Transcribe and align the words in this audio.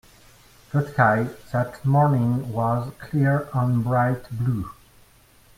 The 0.71 0.89
sky 0.91 1.27
that 1.51 1.85
morning 1.85 2.51
was 2.51 2.91
clear 2.99 3.47
and 3.53 3.83
bright 3.83 4.23
blue. 4.31 4.71